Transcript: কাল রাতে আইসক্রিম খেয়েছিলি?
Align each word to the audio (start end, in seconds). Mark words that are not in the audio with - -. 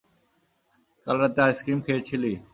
কাল 1.07 1.15
রাতে 1.21 1.39
আইসক্রিম 1.45 1.79
খেয়েছিলি? 1.85 2.31